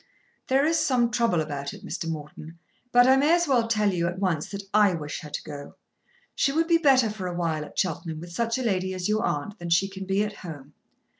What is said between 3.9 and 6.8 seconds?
you at once that I wish her to go. She would be